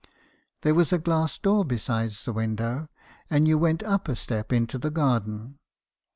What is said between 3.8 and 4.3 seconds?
up a